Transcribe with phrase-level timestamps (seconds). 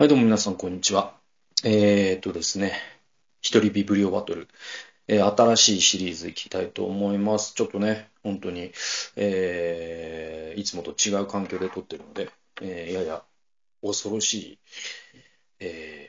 [0.00, 1.18] はい、どうも皆さん、こんにちは。
[1.64, 2.80] えー、っとですね、
[3.40, 4.46] 一人ビブリオバトル、
[5.08, 7.52] えー新しいシリーズいきたいと思います。
[7.54, 8.72] ちょっとね、本当に、
[9.16, 12.30] えーいつもと違う環境で撮ってるので、
[12.62, 13.24] えーやや
[13.82, 14.58] 恐ろしい、
[15.60, 16.08] え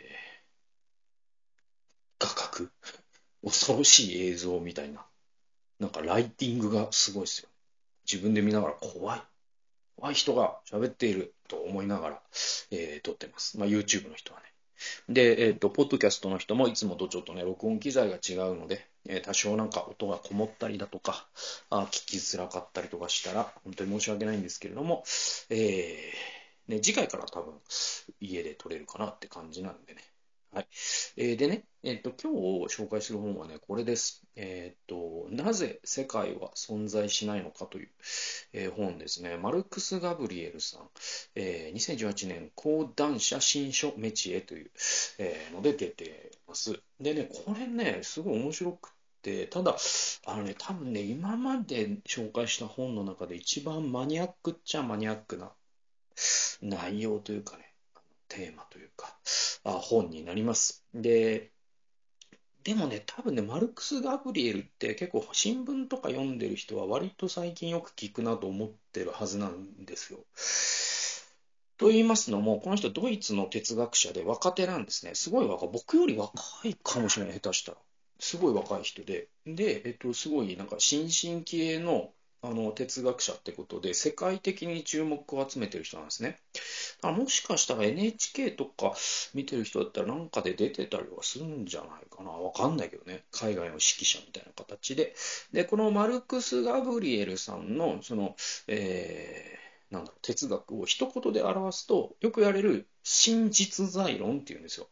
[2.19, 2.69] ー画角、
[3.43, 5.05] 恐ろしい映像みたいな、
[5.79, 7.49] なんかライティングがすごいですよ。
[8.11, 9.23] 自分で見ながら怖い。
[9.97, 12.21] 怖い人が喋っていると思いながら、
[12.71, 13.57] えー撮ってます。
[13.59, 14.45] まあ、YouTube の人はね。
[15.09, 21.27] で、えっ、と、ポッドキャストの人もいつもとちょっとね、録音機材が違うので、えー多少なんか音がこもったりだとか、
[21.69, 25.03] あ聞きづらかったりとかしたら、本当に申し訳ないんですけれども、
[25.49, 27.55] えーね、次回から多分
[28.21, 30.01] 家で撮れるかなって感じなんでね。
[30.51, 30.67] はい。
[31.17, 32.31] えーでね、えっ、と、今
[32.67, 34.23] 日紹介する本はね、これです。
[34.35, 37.89] えっ、と、なぜ世界は存在しないのかという、
[38.53, 39.37] え本ですね。
[39.37, 40.89] マルクス・ガブリエルさん、
[41.35, 44.71] え2018年講談社新書メチエという、
[45.19, 46.81] えので出てます。
[46.99, 49.77] でね、これね、すごい面白くて、ただ、
[50.25, 55.51] あのね、多分ね、今まで紹介した本の中で一番マニアックっちゃマニアックな
[56.61, 57.68] 内容というかね、
[58.29, 59.17] テーマというか、
[59.65, 60.85] あ本になります。
[60.93, 61.51] で、
[62.63, 70.19] でもね、多分ね、マルクス・ガブリエルって結構新聞とか読んでる人は割と最近よく聞くなと思ってるはずなんですよ。
[71.77, 75.15] と言いますのも、この人ドイツの哲学者で若手なんですね。
[75.15, 75.69] すごい若い。
[75.71, 76.33] 僕より若
[76.65, 77.77] いかもしれない、下手したら。
[78.19, 79.29] すごい若い人で。
[79.45, 86.37] で、えっと、すごいなんか新進気鋭のあの哲学者ってことで、世界的に注目を集めてる人なんですね。
[87.01, 88.93] だもしかしたら NHK とか
[89.33, 92.31] 見てる人だったらなんかで出てたりはするんじゃないかな。
[92.31, 93.25] わかんないけどね。
[93.31, 95.15] 海外の指揮者みたいな形で。
[95.51, 98.35] で、このマルクス・ガブリエルさんの、その、
[98.67, 99.59] えー
[99.89, 104.87] なんだろう、哲学を一言で表すと、よく言われる真実在論っていうんですよ。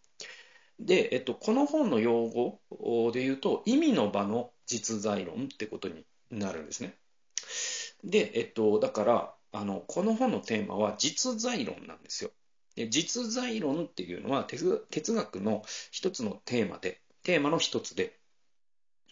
[0.80, 2.59] で、えっと、この本の用語
[3.11, 6.98] で言うと、意味の場の実在論ってことになるんですね。
[8.04, 12.32] で、えっと、だから、あの、この本のテーマは実在論なんですよ。
[12.76, 18.20] で実在論っていうのは哲学の一つのテーマで、テーマの一つで、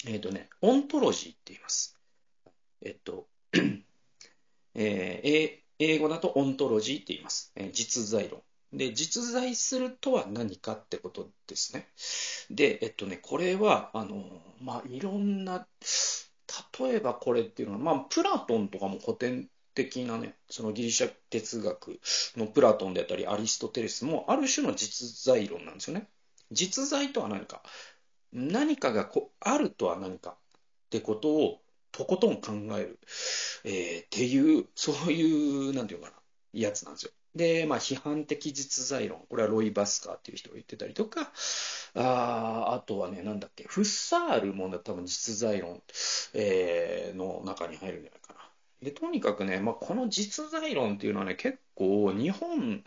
[0.07, 1.97] えっとね、オントロジーって言います。
[2.81, 3.27] えっと、
[4.75, 7.51] えー英英語だと ontology って言います。
[7.55, 8.41] えー実在論。
[8.73, 11.87] で、実在するとは何かってことですね。
[12.49, 15.67] で、えっとね、これは、あの、まあ、いろんな、
[16.79, 21.99] 例えばこれっていうのは、まあ、プラトンとかも古典的なね、そのギリシャ哲学
[22.37, 26.07] のプラトンであったり、アリストテレスも、ある種の実在論なんですよね。
[26.51, 27.61] 実在とは何か。
[28.31, 30.35] 何かがこあるとは何かっ
[30.89, 32.99] てことをとことん考える、
[33.63, 36.13] えーっていう、そういう、なんていうかな、
[36.51, 37.11] やつなんですよ。
[37.35, 39.25] で、まあ、批判的実在論。
[39.29, 41.31] これはロイ・バスカーっていう人が言ってたりとか、
[41.95, 45.81] ああとはね、なんだっけ、フッサールもね多分実在論、
[46.33, 48.39] えーの中に入るんじゃないかな。
[48.81, 52.83] で、とにかくね、まあ、この実在論っていうのはね、結構日本、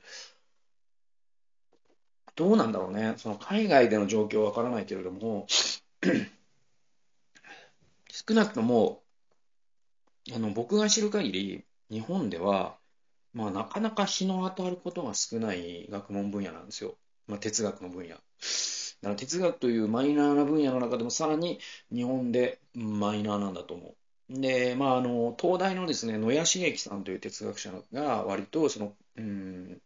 [2.36, 5.46] どうなんだろうね、その海外での状況わからないけれども、
[8.10, 9.02] 少なくとも、
[10.32, 12.78] あの僕が知る限り、日本では、
[13.32, 16.96] まあ、なかなか日の当たることが少ない学問分野なんですよ。
[17.28, 18.16] まあ、哲学の分野。
[19.02, 21.58] だから哲学というマイナーな分野の中でもさらに
[21.92, 23.94] 日本でマイナーなんだと思
[24.30, 24.40] う。
[24.40, 29.80] で、まあ、あの、東大のですね、野谷茂樹さんという哲学者が割とその、うん、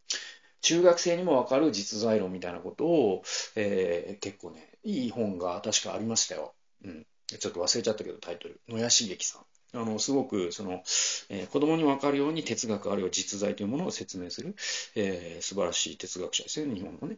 [0.62, 3.22] 中学生にもわかる実在論みたいなことを、
[3.56, 6.54] えー結構ね、いい本が確かありましたよ。
[6.84, 7.06] うん。
[7.38, 8.60] ちょっと忘れちゃったけどタイトル。
[8.68, 9.78] 野谷茂樹さん。
[9.80, 10.82] あの、すごく、その、
[11.28, 14.54] えー子供にわかるように哲学あるいは実在というものを説明する、
[14.96, 17.16] えー素晴らしい哲学者ですよね、日本のね。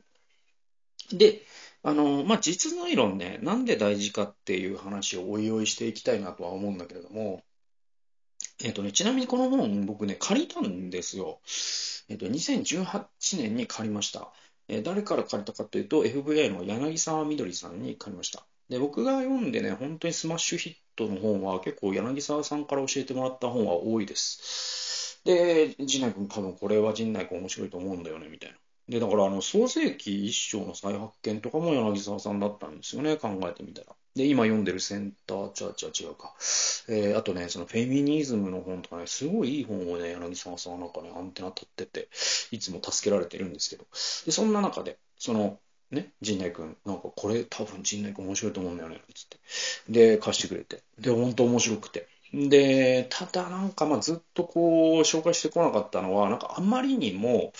[1.12, 1.42] で、
[1.82, 7.42] あの、まあ、実在論ね、なんで大事かっていう話をおいおいしていきたいなとは思うんだけれども、
[8.62, 11.41] えっとね、ちなみにこの本僕ね、借りたんですよ。
[12.09, 14.32] えっと、2018年に借りました。
[14.69, 18.46] えー誰から借りたかというと、FVA の柳沢みどりさんに借りました。
[18.69, 25.20] で、僕が読んでね、本当にスマッシュヒットの本は結構柳沢さんから教えてもらった本は多いです。
[25.25, 28.56] で、陣内君多分これは陣内君面白いと思うんだよね、みたいな。
[28.88, 33.96] で、だからあの、創世紀一章の再発見とかも柳沢さんだったんですよね、考えてみたら。
[34.14, 36.34] で、今読んでるセンターチャーチは違うか。
[36.88, 42.08] えーあとね、そのフェミニズムの本とかね、すごいいい本をね、柳沢さんはなんかね、アンテナ立ってて、
[42.50, 43.86] いつも助けられてるんですけど。
[44.26, 45.58] で、そんな中で、その、
[45.90, 49.38] ね、陣内君、なんかこれ多分陣内君面白いと思うんだよね、つって。
[49.88, 50.82] で、貸してくれて。
[50.98, 52.06] で、本当面白くて。
[52.34, 57.52] で、ただなんかまずっとこう紹介してこなかったのは、なんかあまりにも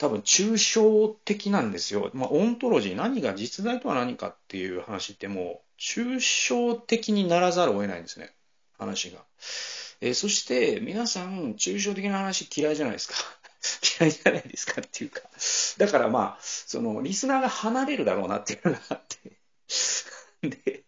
[0.00, 2.10] 多分抽象的なんですよ。
[2.14, 6.18] まあオントロジー、何が実在とは何かっていう話ってもう抽
[6.48, 8.32] 象的にならざるを得ないんですね。
[8.76, 9.24] 話が。
[10.00, 13.14] えー、そして皆さん抽象的な話嫌いじゃないですか。
[14.00, 15.22] 嫌いじゃないですかっていうか。
[15.78, 19.38] だからまあ、そのリスナーが離れるだろうなっていうのがあって。
[20.42, 20.84] で、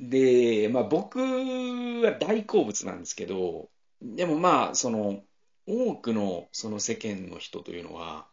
[0.00, 3.70] で、まあ僕は大好物なんですけど、
[4.02, 5.24] でもまあ、その、
[5.66, 8.28] 多くのその世間の人というのは、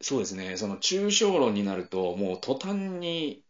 [0.00, 3.44] そうですね、その抽象論になると、もう途端に、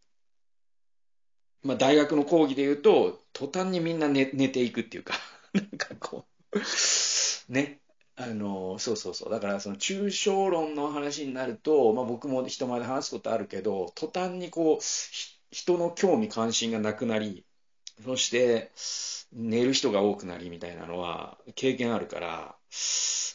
[1.63, 5.15] まあ大学の講義で言うと、途端にみんな寝寝ていくっていうか、
[5.53, 6.25] なんかこ
[7.49, 7.81] う、ね、
[8.15, 9.29] あの、そうそうそう。
[9.31, 14.83] だから、その抽象論の話になると、まあ僕も人前で話すことあるけど、途端にこう、
[15.55, 17.45] 人の興味関心がなくなり、
[18.03, 18.73] そして
[19.31, 22.55] 寝る人が多くなりみたいなのは経験あるから、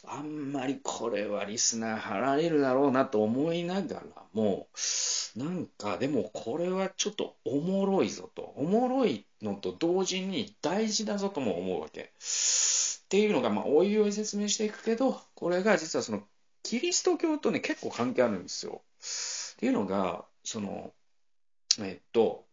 [0.04, 4.68] あんまりこれはリスナー払れるだろうなと思いながらも、
[5.34, 12.02] なんかでもこれはちょっとおもろいぞと、おもろいのと同時に大事だぞとも思うわけ。
[12.02, 16.22] っていうのが、まあ、おいおい説明していくけど、これが実はその、
[16.62, 18.82] キリスト教とね、結構関係あるんですよ。
[19.54, 20.92] っていうのが、その、
[21.86, 22.46] えっと、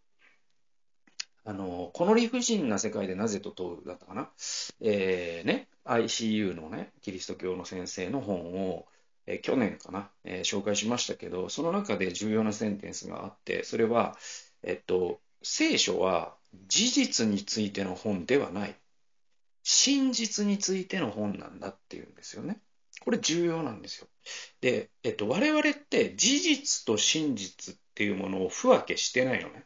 [1.46, 4.30] あの、この理不尽な世界でなぜと問うだったかな？
[4.82, 8.86] えー、ね、ICU のね、キリスト教の先生の本を、
[9.26, 14.18] えー、去年かな、えー、紹介しましたけど、その中で重要なセンテンスがあって、それは、
[14.64, 16.36] えっと、聖書は
[16.68, 18.76] 事実についての本ではない。
[19.64, 22.60] 真実についての本なんだっていうんですよね。
[23.02, 24.08] これ重要なんですよ。
[24.60, 29.66] で、えっと、我々って事実と真実っていうものを不分けしてないのね。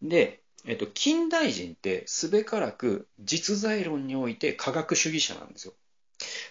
[0.00, 5.74] で、えっと、近代人ってすべからく実在論において科学主義者なんですよ。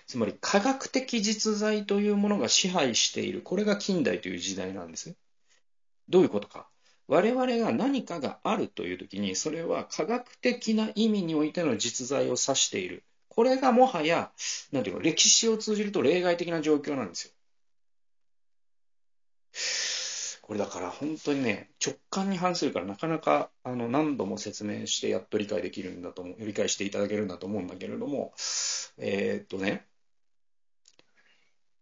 [0.05, 3.41] つまり科学的実在というものが支配している。
[3.41, 5.15] これが近代という時代なんです。
[6.09, 6.69] どういうことか。
[7.07, 13.03] 我々が何かがあるというときに、それは科学的な意味においての実在を指している。
[13.29, 14.31] これがもはや、
[14.71, 17.33] なんていうの、歴史を通じると例外的な状況なんですよ。
[20.49, 28.33] これだから本当にね、直感に反するからなかなかあの何度も説明してやっと理解できるんだと思う、理解していただけるんだと思うんだけれども、
[28.97, 29.85] えー、っとね、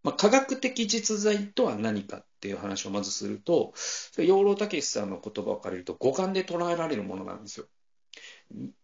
[0.03, 3.73] まあ、科学的実在とは何かっていう話をまずすると、
[4.17, 7.67] 養老孟司さんの言葉を借りると五感で捉えられるものなんですよ。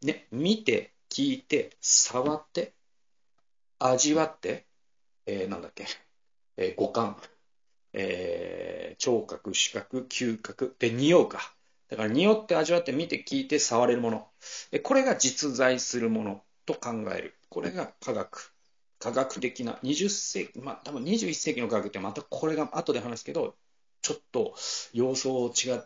[0.01, 2.71] ね、見て、聞いて、触って、
[3.79, 4.65] 味わって、
[5.25, 5.87] えー、なんだっけ、
[6.55, 7.17] えー、五感、
[7.93, 11.53] えー、聴覚、視覚、嗅覚、で、匂うか。
[11.89, 14.27] だから、匂って味わって見て聞いて触れるもの。
[14.83, 17.35] これが実在するものと考える。
[17.49, 18.53] これが科学。
[18.99, 23.53] 科学的な20世紀、まあ多分21世紀の科学ってまたこれが後で話すけど、
[24.01, 24.55] ちょっと
[24.93, 25.81] 様相を違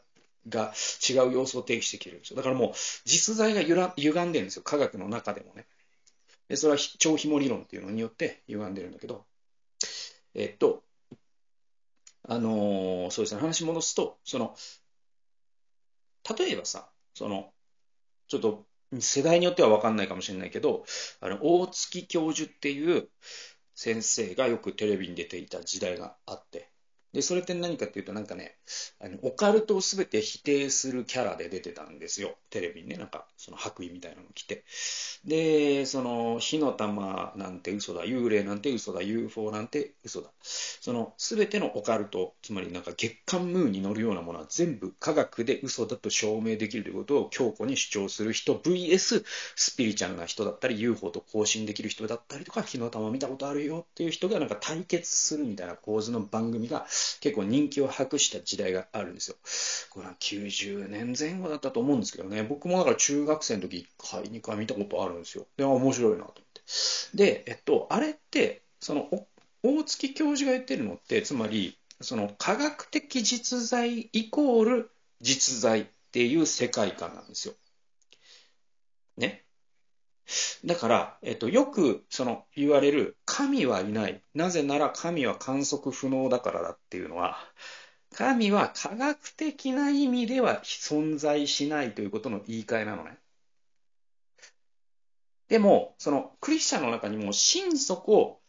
[0.50, 0.74] が
[1.08, 2.38] 違う様子を提起してきてるんですよ。
[2.38, 2.72] だからもう
[3.06, 4.64] 実在がゆら歪んでるんですよ。
[4.64, 5.66] 科学の中でもね。
[6.48, 9.26] でそれは超紐理論っていうのによって歪んでるんだけど、
[10.34, 10.84] えっと、
[12.28, 14.56] あのー、そうですね、話戻すと、その、
[16.38, 17.54] 例えばさ、その、
[18.28, 18.68] ちょっと
[19.00, 20.86] 世代によっては分かんないかもしれないけど、
[21.22, 23.10] あの、大月教授っていう
[23.76, 26.72] 先生がよくテレビに出ていた時代があって、
[27.18, 28.54] で、それって何かっていうと、なんかね、
[29.02, 32.36] あのオカルトを全て否定するキャラで出てたんですよ。
[32.52, 34.64] テレビにね、なんか、その白衣みたいなの着て。
[35.26, 40.30] で、その、火の玉なんて嘘だ、幽霊なんて嘘だ、UFO なんて嘘だ。
[40.44, 49.24] その、全てのオカルト、つまりなんか月刊ムーンに乗るようなものは全部科学で嘘だと証明できるということを強固に主張する人、VS
[49.56, 56.86] スピリチュアルな人だったり、UFO と交信できる人だったりとか、火の玉見たことあるよっていう人がなんか対決するみたいな構図の番組が
[57.22, 59.38] 結構人気を博した時代があるんですよ。
[59.90, 65.48] これは90年前後だったと思うんですけどね、僕もだから中学生の時1回、2回見たことあるんですよ。
[65.58, 66.62] で、面白いなと思って。
[67.16, 69.10] で、えっと、あれって、その、
[69.64, 77.56] 大月教授が言ってるのって、つまり、その科学的実在イコール実在っていう世界観なんですよ。
[79.18, 79.46] ね。
[80.66, 84.24] だから、えっと、よくその言われる神はいない。
[84.34, 87.38] なぜなら神は観測不能だからだっていうのは、
[88.16, 93.20] 神は科学的な意味では存在しないということの言い換えなのね。
[95.50, 98.42] でも、そのクリスチャンの中にも心底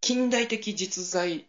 [0.00, 1.48] 近代的実在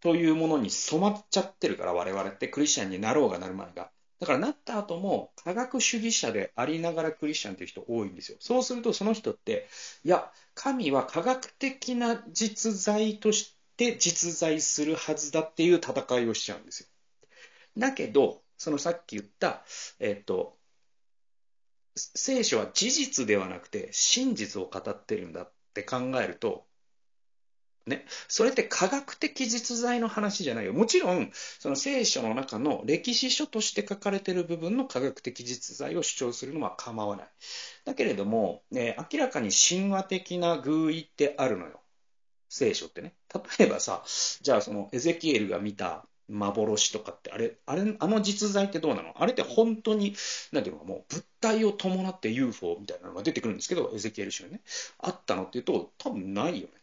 [0.00, 3.90] というものに染まっちゃってるから我々ってクリスチャンになろうがなる前が。
[4.22, 8.38] だからなった後も科学主義者でありながらクリスチャンっていう人多いんですよ。
[8.38, 9.68] そうするとその人って、
[10.04, 16.88] いや、神は科学的な実在として実在するはずだっていう戦いをしちゃうんですよ。
[17.78, 19.64] だけど、そのさっき言った、
[19.98, 20.56] えっと、
[21.96, 26.68] 聖書は事実ではなくて真実を語ってるんだって考えると、
[27.86, 30.72] ね、それって科学的実在の話じゃないよ。
[30.72, 37.28] もちろん、その聖書の中の歴史書として書かれている部分の科学的実在を主張するのは構わない。
[37.84, 41.80] だけれども、ね、明らかに神話的な偶意ってあるのよ。
[42.48, 43.14] 聖書ってね。
[43.58, 44.04] 例えばさ、
[44.42, 49.14] じゃあそのエゼキエルが見た幻とかって、あれ、あれ、あの実在ってどうなの？
[49.16, 50.14] あれって本当に、
[50.52, 54.60] なんていうか、もう物体を伴って UFO みたいなのが出てくるんですけど、エゼキエル書にね。
[54.98, 56.74] あったのっていうと、多分ないよね。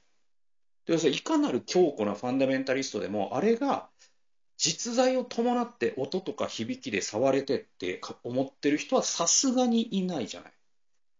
[0.97, 3.89] でいかなる強固なファンダメンタリストでも、あれが
[4.57, 10.53] 実在を伴って音とか響きで触れてって思ってる人はさすがにいないじゃない。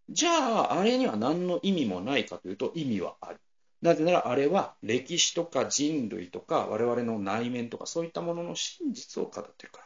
[0.10, 3.40] じゃあ、あれには何の意味もないかというと意味はある。
[3.82, 9.86] なぜならあれは歴史とか人類とか我々の内面とかそういったものの真実を語ってるから。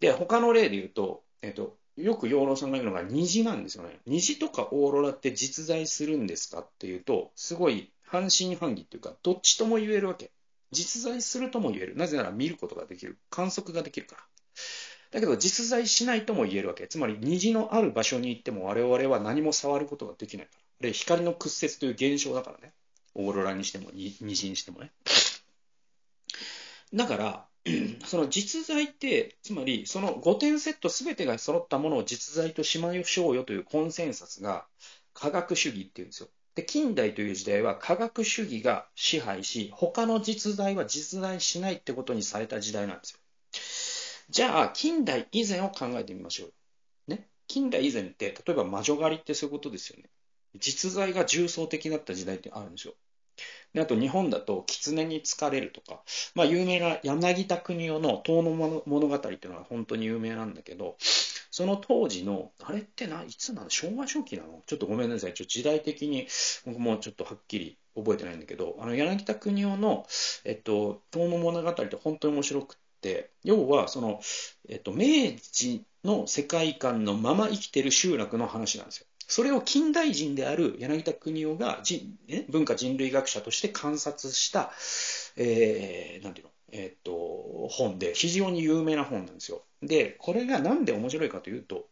[0.00, 4.00] で、他の例で言うと、えっ、と、よく養老さんが言うのが虹なんですよね。
[4.06, 10.30] 虹とかオーロラって実在するんですかっていうと、すごい半信半疑っていうか、どっちとも言えるわけ。
[10.70, 11.96] 実在するとも言える。
[11.96, 13.18] なぜなら見ることができる。
[13.28, 14.22] 観測ができるから。
[15.10, 16.86] だけど実在しないとも言えるわけ。
[16.86, 20.88] つまり虹のある場所に行っても我々は何も触ることができないから。
[20.88, 22.72] で、光の屈折という現象だからね。
[23.14, 24.92] オーロラにしても虹にしてもね。
[26.92, 27.46] だから、
[28.04, 34.66] その実在って、つまりその5点セット全てが揃ったものを実在としましょうよというコンセンサスが
[35.14, 36.28] 科学主義っていうんですよ。
[36.54, 43.18] で、近代という時代は科学主義が支配し、他の実在は実在しないってことにされた時代なんですよ。
[44.30, 47.10] じゃあ、近代以前を考えてみましょう。
[47.10, 47.28] ね。
[47.48, 50.08] 近代以前って、例えば魔女狩りってそういうことですよね。
[50.56, 52.94] 実在が重層的だった時代ってあるんですよ。
[53.72, 56.02] で、あと日本だと、狐に疲れるとか、
[56.36, 58.50] まあ有名な柳田国夫の遠野
[58.86, 60.96] 物語っていうのは本当に有名なんだけど、
[61.54, 63.70] その当時の、あれってな、いつなの？
[63.70, 64.64] 昭和初期なの？
[64.66, 65.34] ちょっとごめんなさい。
[65.34, 66.26] ちょ時代的に、
[66.66, 70.04] 僕もちょっとはっきり覚えてないんだけど、あの、柳田国夫の、
[70.44, 74.20] えっと、遠野物語って本当に面白くって、要は、その、
[74.68, 79.06] えっと、明治の世界観のまま生きてる集落の話なんですよ。
[79.28, 82.18] それを近代人である柳田国夫が人、
[82.48, 84.72] 文化人類学者として観察した、
[85.36, 89.64] えー、なんていうの、えっ、と、本で、非常に有名な本なんですよ。
[89.82, 91.88] で、これがなんで面白いかというと、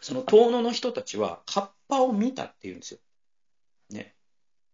[0.00, 3.00] その遠野の人たちは、カッパを見たっていうんですよ。
[3.90, 4.14] ね。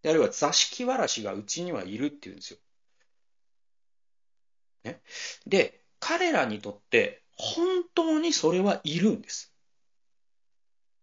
[0.03, 2.59] で、あるいは座敷わらしがうちにはいるっていうんですよ。
[4.85, 5.01] ね。
[5.47, 9.53] で、彼らにとって、本当にそれはいるんです。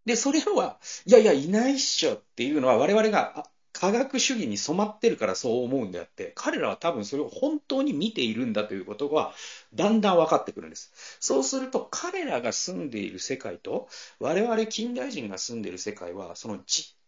[0.05, 3.49] で、それは、いやいや、いないっしょっていうのは、我々が、
[3.79, 9.31] 科学主義に染まってるからそう思うんであって、彼らは多分それを本当に見ているんだということが
[9.73, 10.91] だんだん分かってくるんです。
[11.21, 13.87] そうすると彼らが住んでいる世界と
[14.19, 16.59] 我々近代人が住んでいる世界はその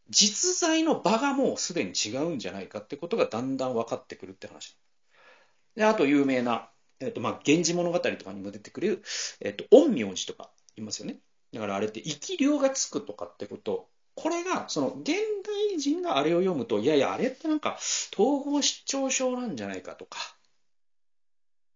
[0.10, 4.78] 実在の場がもうすでに違うんじゃないかってことがだんだん分かってくるって話。
[5.76, 6.70] であと有名な、
[7.02, 9.04] えっとまあ、源氏物語とかにも出てくる、
[9.42, 11.20] えっと、陰陽師とかいますよね。
[11.54, 17.78] だからあれって生き量がつくとかってことこれが、その、現代人があれを読むと、いやいや、あれってなんか、
[18.14, 20.18] 統合失調症なんじゃないかとか、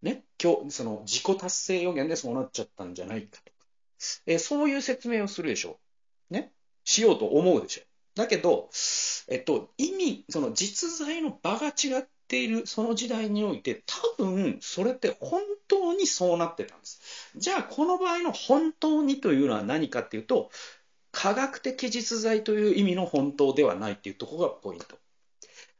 [0.02, 3.66] ね、今日、その、自己達成予言でそうなっちゃったんじゃないかとか、
[4.26, 5.80] えそういう説明をするでしょ
[6.30, 6.34] う。
[6.34, 6.52] ね、
[6.84, 7.86] しようと思うでしょう。
[8.16, 8.70] だけど、
[9.28, 13.84] えっと、意味、その実在の場が違っているその時代において、
[14.18, 17.02] 多分、それって本当にそうなってたんです。
[17.36, 20.50] じゃあ、この場合の本当にというのは何かっていうと、
[21.16, 24.98] 科学的実在という意味の本当ではないっていうところがポイント。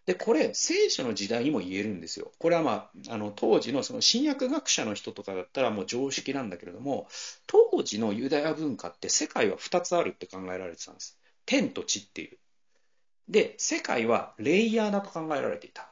[0.06, 2.32] で、これ、聖書の時代にも言えるんですよ。
[2.40, 7.10] これはまあ、あの、当時のその新約学者の人とかだったらもう常識なんだけれども、
[7.48, 11.20] 当時のユダヤ文化って世界は2つあるって考えられてたんです。
[11.46, 12.38] 天と地っていう。
[13.28, 15.92] で、世界はレイヤーだと考えられていた。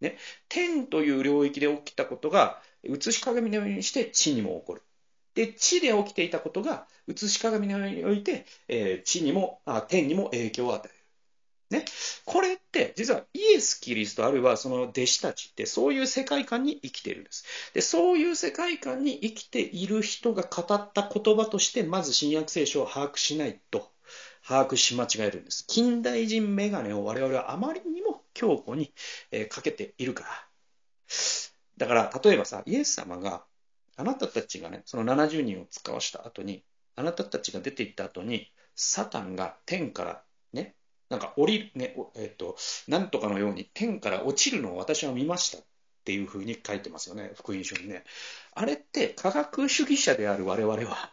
[0.00, 0.18] ね。
[0.50, 4.82] 天という領域で起きたことが、写し鏡のようにして地にも起こる。
[5.34, 11.02] で、地で起きていたことが、写し鏡において、えー、地にもあ、天にも影響を与える。
[11.72, 11.84] ね。
[12.24, 17.44] これって、実はイエス・キリスト、あるいはその弟子たちって、そういう世界観に生きているんです。
[17.74, 23.90] で、そういう世界観に生きている人が語った言葉として、まず新約聖書を把握しないと、
[24.46, 25.64] 把握し間違えるんです。
[25.66, 28.92] 近代人メガネを我々はあまりにも強固に、
[29.30, 30.48] えー、かけているから。
[31.78, 33.44] だから、例えばさ、イエス様が
[33.96, 36.64] あなたたちがね、その70人を使わした後に、
[36.96, 40.22] あなたたちが出ていった後に、サタンが天から
[40.52, 40.74] ね、
[41.08, 42.56] なんか降りる、ね、えっ、と、
[42.88, 45.64] なんとかのように天から落ちるのを私は見ましたっ
[46.04, 48.04] ていうふうに書いてますよね、福音書にね。
[48.54, 51.12] あれって科学主義者である我々は、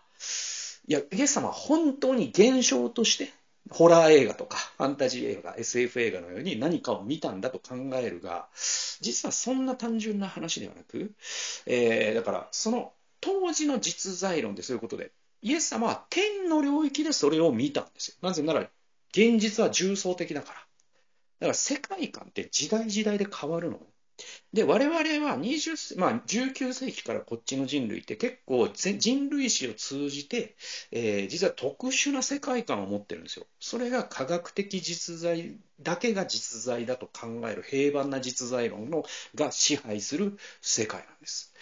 [0.87, 3.31] いや、イエス様は本当に現象として、
[3.69, 8.47] ホラー映画とかファンタジー映画、SF 映画のように何かを見たんだと考えるが、
[9.01, 11.11] 実はそんな単純な話ではなく、
[11.65, 15.11] えー、だからその当時の実在論でそういうことで、
[15.41, 18.15] イエス様は天の領域でそれを見たんですよ。
[18.21, 18.61] なぜなら、
[19.11, 20.55] 現実は重層的だから。
[20.55, 23.79] だから世界観って時代時代で変わるの。
[24.53, 30.55] で、我々は20、まあ、19世紀からこっちの人類って結構人類史を通じて、
[30.91, 33.45] えー、実は特殊な世界観を持ってるんですよ。
[33.59, 39.03] それが科学的実在だけが実在だと考える平凡な実在論の
[39.35, 41.53] が支配する世界なんです。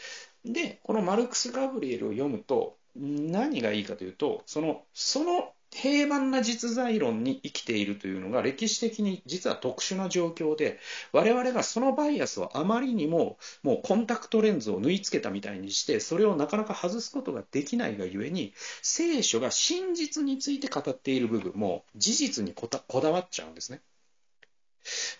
[0.46, 10.80] で、このマルクス・ガブリエルを読むと何がいいかというと、その、その平凡な実在論に生きているというのが歴史的に実は特殊な状況で
[11.12, 23.82] 我々がそのバイアスをあまりにももうコンタクトレンズを縫い付けたみたいにしてそれをなかなか外すことができないがゆえに聖書が真実について語っている部分も事実にこだわっちゃうんですね。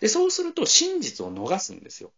[0.00, 2.10] でそうすると真実を逃すんですよ。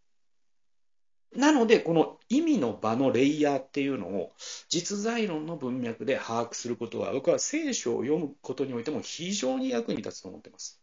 [1.34, 4.32] なので、この意味の場のレイヤーっていうのを
[4.68, 10.80] 実在論の文脈で把握することは、僕は聖書を読むことにおいても非常に役に立つと思っています。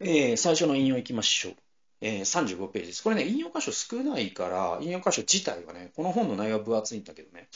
[0.00, 1.56] えー、最初の引用いきましょう。
[2.00, 3.02] え、35ページです。
[3.02, 7.48] これね、引用箇所少ないから、引用箇所自体はね、この本の内容は分厚いんだけどね。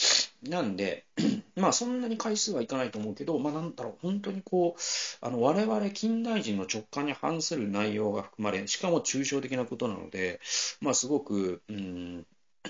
[0.43, 1.05] なんで、
[1.57, 4.81] まあそんなに回数はいかないと思うけど、まあなんだろう、本当にこう、
[5.27, 10.41] あの我々近代人の直感に反する内容が含まれ、しかも抽象的なことなので、
[10.81, 12.27] まあすごく、うん、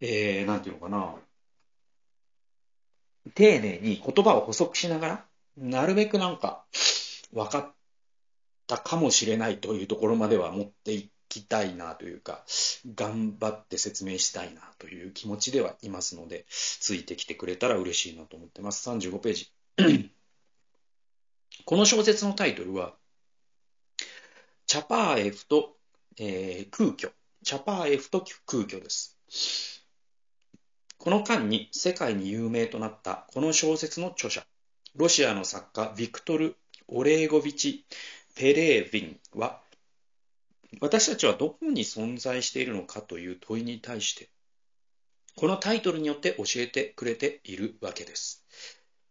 [0.00, 1.14] えー、なんていうのかな、
[3.34, 5.26] 丁寧に言葉を補足しながら、
[5.58, 6.64] なるべくなんか、
[7.32, 7.73] 分かっ
[8.66, 12.44] たかもしれないというところまでは持っていきたいなというか、
[12.94, 18.88] 頑張って説明したいなという気持ちではいますので、ついてきてくれたら嬉しいなと思ってます。
[18.88, 19.52] 35ページ。
[21.64, 22.94] この小説のタイトルは、
[24.66, 25.76] チャパーエフと、
[26.18, 27.12] えー、空虚。
[27.44, 29.18] チャパーエフと空虚です。
[30.98, 34.46] この間に世界に有名となったこの小説の著者、
[34.96, 36.56] ロシアの作家ビクトル・
[36.88, 37.84] オレーゴビチ・
[38.34, 39.60] ペレーヴィンは、
[40.80, 44.28] 私たちはどこに存在しているのかという問いに対して、
[45.36, 48.44] このタイトルによって教えてくれているわけです。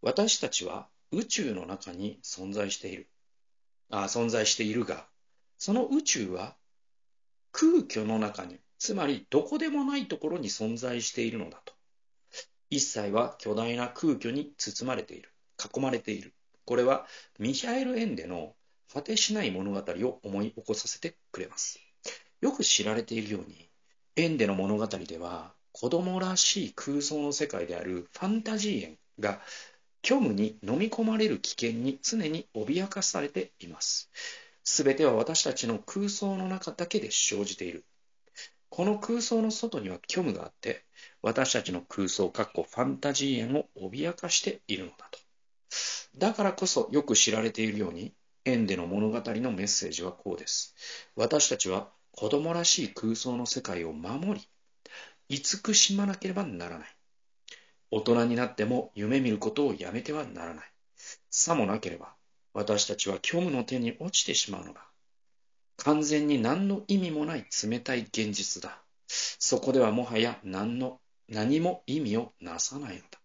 [0.02, 3.08] 私たちは宇宙の中に存在している。
[3.90, 5.08] あ存在しているが、
[5.58, 6.56] その宇宙は
[7.54, 11.74] 空虚の中に、つまりどこでもないところに存在しているのだと。
[12.70, 15.32] 一切は巨大な空虚に包まれている。
[15.74, 16.34] 囲まれている。
[16.66, 17.06] これは
[17.40, 18.56] ミヒャエル・エンデの
[18.94, 21.80] 果てしない物語を思い起こさせてくれます。
[22.42, 23.68] よく知られているように、
[24.16, 29.42] エンデの物語では、子供らしい空想の世界であるファンタジー園が
[30.06, 34.12] 虚無に飲み込まれる危険に常に脅かされています。
[34.64, 37.86] すべては私たちの空想の中だけで生じている。
[38.70, 40.84] この空想の外には虚無があって、
[41.24, 45.20] 私たちの空想、かっこファンタジー園を脅かしているのだと。
[46.16, 48.14] だからこそよく知られているように、
[48.46, 50.76] エンデの物語のメッセージはこうです。
[51.16, 54.48] 私たちは子供らしい空想の世界を守り、
[55.30, 56.96] 慈しまなければならない。
[57.90, 60.66] 大人になっても夢見ることをやめてはならない。
[61.30, 62.16] さもなければ、
[62.54, 64.88] 私たちは虚無の手に落ちてしまうのだ。
[65.78, 68.82] 完全に何の意味もない冷たい現実だ。
[69.08, 73.23] そこではもはや何の、何も意味をなさないのだ。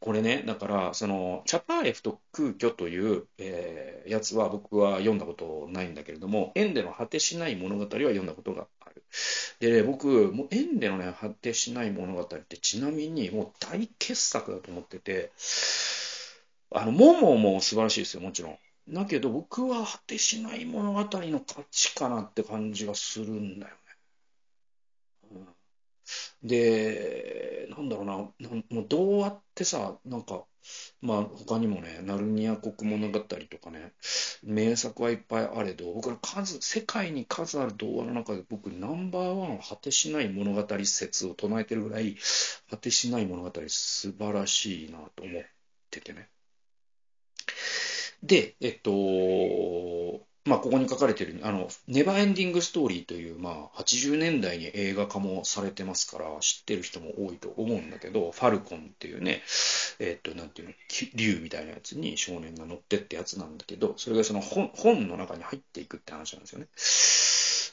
[0.00, 9.04] これね、だから、その、チャパーエフと空虚という、えー、やつは僕は読んだことないんだけれども、エンデの果てしない物語は読んだことがある。
[9.60, 15.32] で、ね、僕、もうエンデのね、果てしない物語ってちなみにもう大傑作だと思ってて、
[16.72, 18.58] あの、モモも素晴らしいですよ、もちろん。
[18.88, 23.74] だけど僕は果てしない物語の価値かなって感じがするんだよ。
[26.42, 28.16] で、なんだろうな、
[28.50, 30.46] なもうどうやってさ、なんか、
[31.00, 33.92] まあ他にもね、ナルニア国物語とかね、
[34.42, 42.16] 名作はいっぱいあれど、僕は数、世界に数ある童話の中で僕ナンバーワン果てしない物語説を唱えてるぐらい、
[42.70, 45.42] 果てしない物語素晴らしいなと思っ
[45.90, 46.30] ててね。
[48.22, 59.42] で、えっと、まあ、ここに書かれている、あの、ネバーエンディングストーリーという、まあ、80年代に映画化もされてますから、知ってる人も多いと思うんだけど、ファルコンっていうね、
[59.98, 60.74] えっ、と、なんていうの、
[61.14, 66.68] 竜みたいなやつに少年が乗ってってやつなんだけど、それがその本本の中に入っていくって話なんですよね。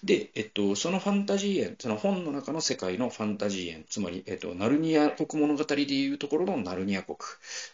[0.04, 7.18] で、えっと、そのファンタジー園、その本の中の世界のファンタジー園、つまり、えっと、ナルニア国物語でいうところのナルニア国、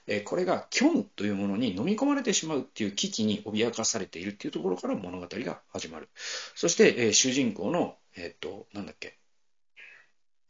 [0.08, 6.10] え、これが虚無というものに飲み込まれてしまうっていう危機に脅かされているっていうところから物語が始まる。
[6.56, 9.18] そして、え、主人公の、えっと、なんだっけ、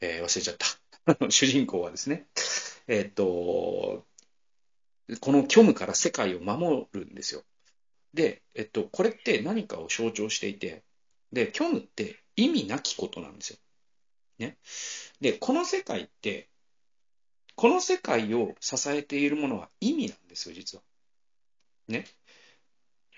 [0.02, 0.68] えー、忘れちゃった。
[1.32, 2.28] 主人公はですね、
[2.88, 4.06] えっと、
[5.20, 7.44] この虚無から世界を守るんですよ。
[8.14, 10.84] で、えっと、これって何かを象徴していて、
[11.34, 13.58] で、虚無って意味なきことなんですよ。
[14.40, 14.58] ね。
[15.20, 16.50] で、この世界って、
[17.56, 20.84] この世界を支えているものは意味なんですよ、実は。
[21.88, 22.06] ね。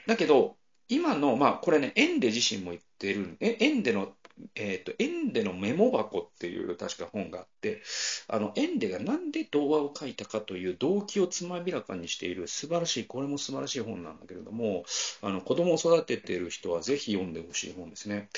[0.08, 4.16] だけど、今の、まあ、これね、エンデ自身も言ってる、エンデの
[4.56, 7.82] えっ、ー、と、エンデのメモ箱っていう確か本があって、
[8.28, 14.86] あの、エンデがなんで童話を書いたかという動機をつまびらかにしている素晴らしい、これも素晴らしい本なんだけれども、
[15.22, 18.30] あの、子供を育てている人はぜひ読んでほしい本ですね。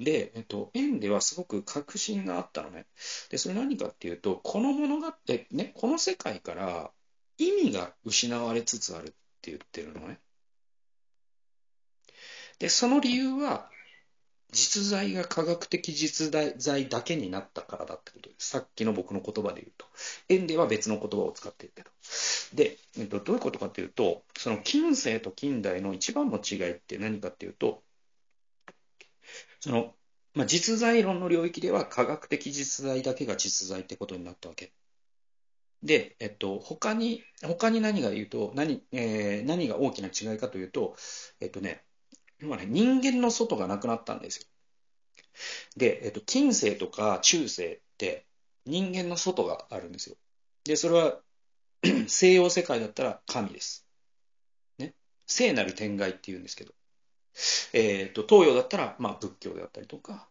[0.00, 2.86] で、えっと、エンデはすごく確信があったのね。
[3.30, 5.12] で、それ何かっていうと、この物語、
[5.52, 6.90] ね、この世界から
[7.38, 10.18] 意味が失われつつあるって言ってるのね。
[12.58, 13.70] で、その理由は、
[14.54, 18.48] 実在が科学的実在だけになったからだってことです。
[18.48, 19.86] さっきの僕の言葉で言うと。
[20.28, 21.90] 円では別の言葉を使ってるけど。
[22.54, 27.82] で、えっと、どういうことかというと、その近世と近代の一番の違いって何かっていうと、
[29.60, 29.94] その、
[30.34, 34.72] まあ、実在論の領域では科学的実在だけが実在ってことになったわけ。
[35.82, 40.96] で、えっと、他に、他に何が言うと、何、えー、何が大きな違いかというと、
[41.40, 41.84] えっとね、
[42.40, 44.46] 今ね、人間の外がなくなったんですよ。
[45.76, 48.26] で、えっと、近世とか中世って
[48.66, 50.16] 人間の外があるんですよ。
[50.64, 51.20] で、それは
[52.08, 53.86] 西洋世界だったら神です。
[54.78, 54.94] ね。
[55.26, 56.72] 聖なる天外って言うんですけど。
[57.72, 60.28] えっ、と、東洋だったら、まあ、仏教であったりとか、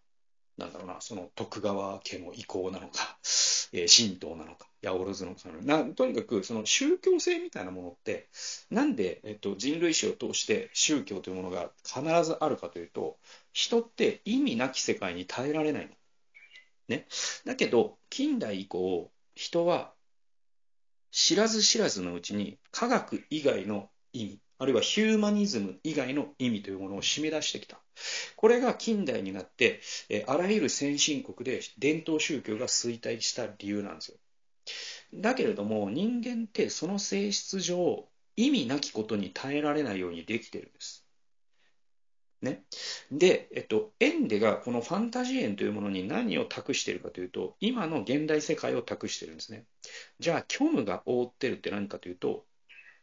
[0.58, 3.18] なんだろうな、その徳川家の意向なのか、
[3.73, 5.49] え、神道なのか、八百万のか
[5.86, 8.27] なとにかくその宗教性みたいなものって
[8.69, 13.17] なんで、えっと、人類史を通して宗教というものが必ずあるかというと
[13.53, 15.91] 人って意味なき世界に耐えられないの。
[16.89, 17.07] ね、
[17.45, 19.93] だけど近代以降人は
[21.12, 27.82] 知らず知らずのうちに科学以外の意味あるいはヒューマニズム以外の意味というものを締め出してきた。
[28.36, 29.82] これが近代になって、
[30.28, 34.18] あらゆる先進国で伝統宗教が衰退した理由なんですよ。
[35.16, 41.06] だけれども人間ってその性質上意味なきことに耐えられないようにできてるんです。
[42.42, 42.63] ね。
[43.12, 49.66] で、えっと、エンデがこのファンタジー園というものに何を託しているかというと、今の現代世界を託しているんですね。
[50.20, 52.46] じゃあ、虚無が覆ってるって何かというと、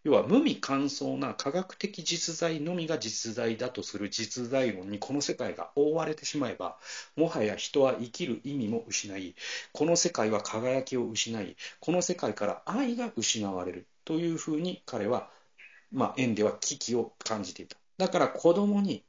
[0.03, 6.79] 要は無味乾燥な科学的実在のみが実在だとする実在論にこの世界が覆われてしまえば
[7.17, 9.35] もはや人は生きる意味も失い
[9.73, 15.31] この世界は輝きを失いこの世界から愛が失われるというふうに彼は、
[15.93, 17.77] まあ、縁では危機を感じていた。
[17.99, 19.05] だから子供に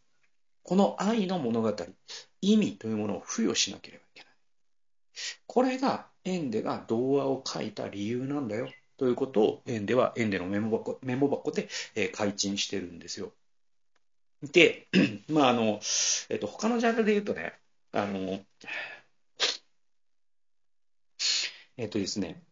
[0.64, 1.74] この愛の物語
[2.42, 4.34] 意味というものを付与しなければいけない。
[5.48, 8.70] これが縁でが童話を書いた理由なんだよ。
[9.02, 13.34] ということを、円では、円でのメモ箱メモ箱で、えー、開陳してるんですよ。
[14.44, 14.90] で、
[15.28, 15.80] まあ、あの、
[16.30, 17.52] えっと、他のジャンルで言うとね、
[17.94, 18.46] あの、
[21.78, 22.44] えっとですね、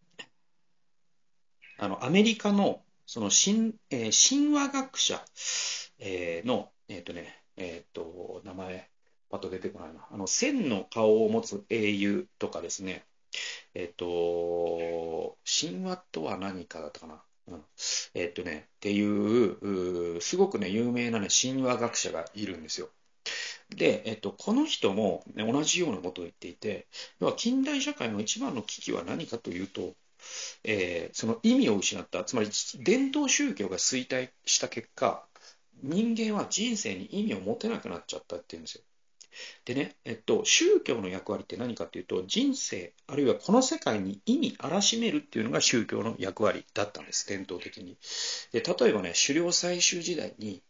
[1.78, 5.24] あの、アメリカの、その神、えー、神話学者、
[6.00, 8.90] えー、の、えっとね、えっと、名前、
[9.30, 10.08] パッと出てこないな。
[10.10, 13.06] あの、千の顔を持つ英雄とかですね、
[13.76, 17.22] えっと、神話とは何かだったかな？
[17.48, 17.64] うん、
[18.14, 22.90] えっとね、っていう、すごくね、有名なね、神話学者がいるんですよ。
[23.70, 26.88] で、えっと、この人も、ね、同じようなことを言っていて、
[27.20, 29.94] 要は近代社会の一番の危機は何かというと、
[30.64, 35.26] えー、その意味を失った、つまり伝統宗教が衰退した結果、
[35.82, 38.84] 人間は人生に意味を持てなくなっちゃったっていうんですよ。
[39.66, 47.98] でね、えっと、宗教の役割って何かっていうと、人生、あるいはこの世界に意味あらしめるっていうのが宗教の役割だったんです、伝統的に。
[48.52, 50.62] で例えばね、狩猟採集時代に、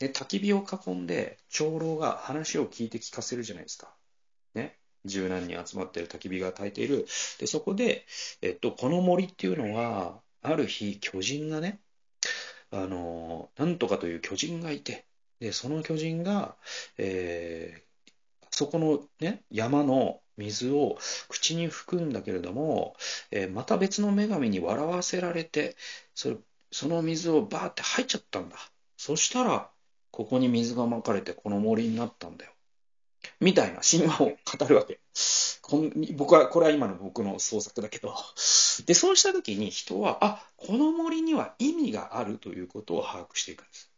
[0.00, 3.94] ね、焚き火を囲んで、長老が話を聞いて聞かせるじゃないですか。
[4.54, 4.78] ね。
[5.04, 7.06] 柔軟に集まってる焚き火が焚いている。
[7.38, 8.06] で、そこで、
[8.40, 11.80] えっと、この森っていうのは、ある日、巨人がね、
[12.70, 15.04] あの、なんとかという巨人がいて、
[15.40, 16.56] で、その巨人が、
[16.98, 17.81] えー、
[18.52, 22.94] そこのね、山の水を口に含んだけれども、
[23.30, 25.76] えー、また別の女神に笑わせられて、
[26.14, 26.36] それ
[26.70, 28.56] その水をバーって入っちゃったんだ。
[28.96, 29.70] そしたら、
[30.10, 32.52] ここに水がまかれてこの森になったんだよ。
[33.40, 35.00] みたいな神話を語るわけ
[35.60, 35.92] こん。
[36.16, 38.14] 僕は、これは今の僕の創作だけど。
[38.86, 43.90] で、そうした時に人は、あ、この森には意味があるということを把握していくんです。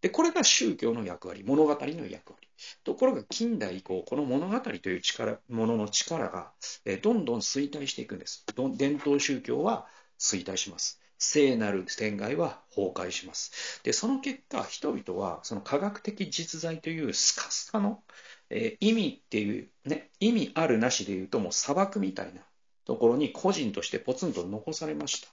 [0.00, 2.48] で、これが宗教の役割、物語の役割。
[2.84, 6.52] ところが近代以降、この物語という力、ものの力が、
[6.84, 8.44] えどんどん衰退していくんです。
[8.76, 9.86] 伝統宗教は
[10.18, 11.00] 衰退します。
[11.18, 13.80] 聖なる天外は崩壊します。
[13.84, 18.02] で、その結果、人々はその科学的実在というスカスカの、
[18.50, 22.42] えー、意味っていう、ね、意味あるなしで言うともう砂漠みたいな
[22.84, 25.28] ところに個人としてポツンと残されました。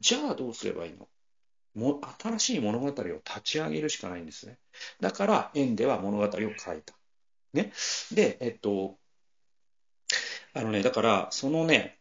[0.00, 1.06] じゃあどうすればいいの？
[1.74, 4.58] も新しい物語を立ち上げるしかないんですね。
[5.00, 6.52] だから、円では物語を書い
[6.82, 6.94] た。
[7.52, 7.72] ね。
[8.12, 8.98] で、えっと、
[10.52, 11.98] あのね、だから、そのね、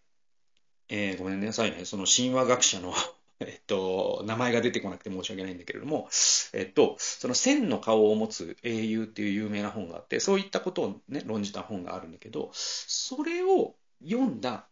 [0.89, 2.93] えー、ごめんなさいね、その神話学者の
[3.41, 6.09] えっと、名前が出てこなくて申し訳ないんだけれども、
[6.51, 14.67] えっと、その千の顔を持つ英雄っていう有名な本があって、そういったことをね、論じた本があるんだけど、それを読んだ、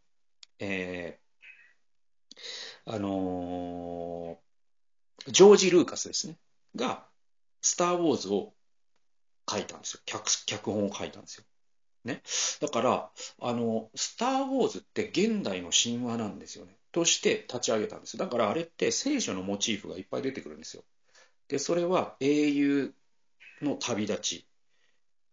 [0.60, 4.47] えー、あのー、
[5.26, 6.38] ジョージ・ルーカスですね、
[6.76, 7.06] が、
[7.62, 8.54] スター・ウォーズを
[9.50, 10.02] 書いたんですよ。
[10.06, 11.44] 脚脚本を書いたんですよ。
[12.06, 12.22] ね。
[12.62, 16.78] だから、あの、スター・ウォーズって現代の神話なんですよね。
[16.92, 18.18] として立ち上げたんです。
[18.18, 20.84] だからあれって聖書のモチーフがいっぱい出てくるんですよ。
[21.48, 22.94] で、それは英雄
[23.62, 24.48] の旅立ち、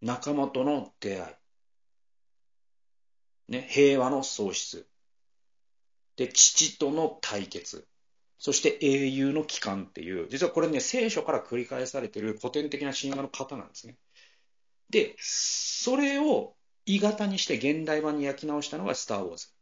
[0.02, 1.38] 仲間との出会
[3.48, 4.86] い、ね、平和の喪失、
[6.16, 7.86] で、父との対決、
[8.38, 13.96] そして英雄の帰還っていう、実はこれね、聖書から繰り返されてる古典的な神話の型なんですね。
[14.90, 19.53] で、それを鋳型にして現代版に焼き直したのがスター・ウォーズ。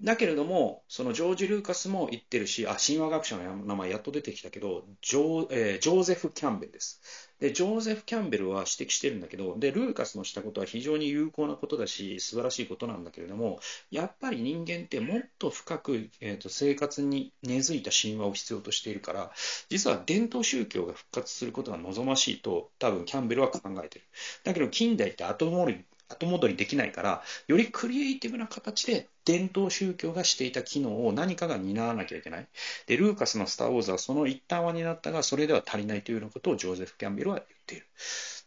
[0.00, 7.00] だけれども、そのジョージ・ルーカスも言ってるし、あ、神話学者の名前やっと出てきたけど、ジョ,、えー、ジョーゼフ・キャンベルです。
[7.40, 13.58] で、ジョーゼフ・キャンベルは指摘してるんだけど、で、ルーカスのしたことは非常に有効なことだし、素晴らしいことなんだけれども、
[13.90, 19.32] やっぱり人間ってもっと深く、えーと、生活に根付いた神話を必要としているから、
[19.68, 24.04] 実は伝統宗教が復活することが望ましいと、多分キャンベルは考えてる。
[24.44, 32.48] だけど、近代って後戻り後戻りできないから、よりクリエイティブな形で伝統宗教がしていた機能を何かが担わなきゃいけない。
[32.86, 37.86] で、ルーカスのスター・ウォーズはその一端は担ったが、それでは足りないというようなことをジョーゼフ・キャンベルは言っている。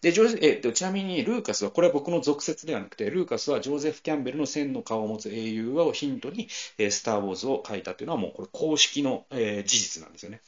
[0.02, 6.48] で、ジョーえちなみにルーカスは、これは僕の俗説ではなくて、ルーカスはジョーゼフ・キャンベルの千の顔を持つ英雄をヒントに、
[6.80, 10.42] えスター・ウォーズを書いたというのはもうこれ公式の、え事実なんですよね。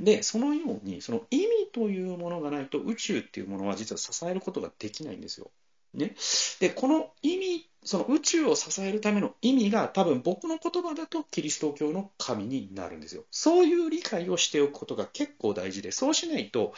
[0.00, 5.52] で、そのように、その意味というものがないと宇宙っていうものは実は支えることができないんですよ。
[5.94, 6.14] ね。
[6.60, 13.24] で、この意味、その宇宙を支えるための意味が多分僕の言葉だとキリスト教の神になるんですよ。
[13.30, 16.74] そういう理解をしておくことが結構大事で、そうしないと、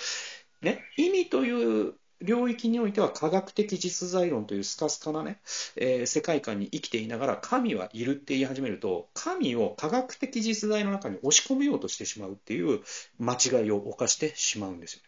[0.62, 5.40] ね、意味という領域においては科学的実在論というスカスカなね、
[5.76, 12.80] えー、世界観に生きていながら神はいるって言い始めると神を科学的実在の中に押し込めようとしてしまうっていう
[13.18, 15.02] 間違いを犯してしまうんですよ。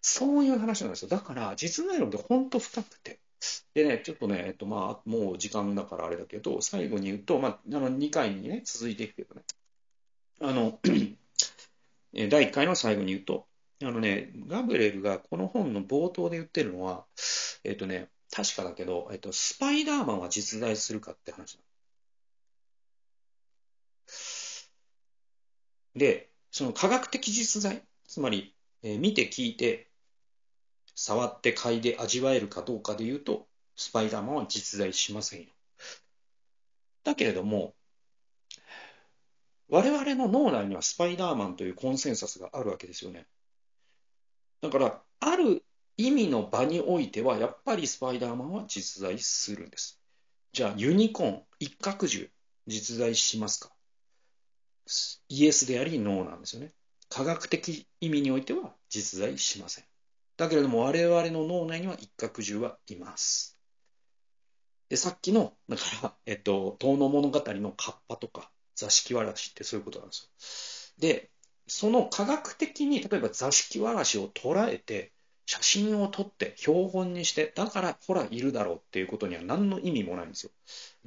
[0.00, 1.08] そういう話なんですよ。
[1.08, 3.20] だから、実在論って本当深くて。
[3.74, 9.42] でね、ちょっとね、えっと、まあ、もう時間だからあれだけど、最後に言うと、まあ、あの、2回にね、続いていくけどね。
[10.40, 10.78] あの、
[12.12, 13.46] 第1回の最後に言うと、
[13.82, 17.06] あのね、ガブレルがこの本の冒頭で言ってるのは、
[17.64, 21.58] えっとね、確かだけど、えっと、スパイダーマンは実在するかって話
[25.94, 29.87] で、その科学的実在、つまり、えー、見て聞いて
[31.00, 35.46] 触って嗅いで味わえるかどうかで言うと、スパイダーマンは実在しませんよ。
[37.04, 37.76] だけれども、
[39.68, 43.28] 我々の脳内にはスパイダーマンというコンセンサスがあるわけですよね。
[44.60, 45.62] だから、ある
[45.96, 50.00] 意味の場においては、やっぱりスパイダーマンは実在するんです。
[50.52, 52.28] じゃあ、ユニコーン、一角獣、
[52.66, 53.70] 実在しますか？
[55.28, 56.72] イエスであり、ノーなんですよね。
[57.08, 59.87] 科学的意味においては実在しません。
[60.38, 63.58] だけれども我々の脳内には一角獣はいます。
[64.88, 71.10] で、さっきの、だから、えっと、遠野物語のカッパとか座敷わらしってそういうことなんですよ。
[71.10, 71.30] で、
[71.66, 75.12] その科学的に、例えば座敷わらしを捉えて、
[75.44, 80.52] 写真を撮って標本にして、だからほらいるだろうっていうことには何の意味もないんですよ。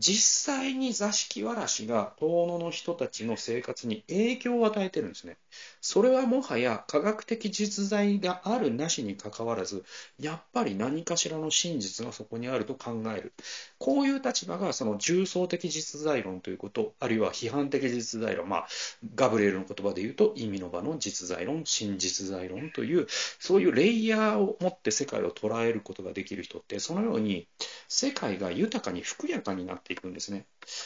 [0.01, 5.37] 実際に座敷わらしが遠野の人たちの生活に影響を与えてるんですね。
[5.79, 9.83] それはもはや科学的実在があるなしにかかわらず、
[10.19, 13.33] やっぱり何かしらの真実がそこにあると考える。
[13.77, 18.67] こういう立場がその重層的実在論ということ、あるいは批判的実在論、まあ、
[19.13, 23.05] ガブリエルの言葉で言うと意味の場の実在論、真実在論という、
[23.37, 27.47] そういうレイヤーを持って世界を捉えることができる人って、そのように
[27.93, 30.45] 世界が豊かにふくやかになっていくんですね。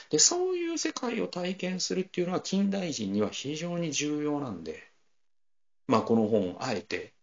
[0.10, 4.84] で、そういう世界を体験するっていうのは近代人には非常に重要なんで、
[5.88, 7.13] まあ、この本、あえて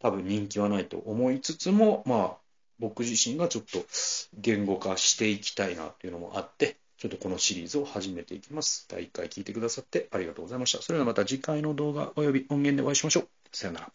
[0.00, 2.36] 多分人気はないと思いつつも、まあ、
[2.80, 3.84] 僕自身がちょっと
[4.34, 8.86] 言語化していきたいなっていうのもあって、ちょっとこのシリーズを始めていきます。
[8.88, 10.82] 第1回聞いてくださってありがとうございました。
[10.82, 13.28] それではまた次回の動画及び音源でお会いしましょう。
[13.52, 13.92] さよなら。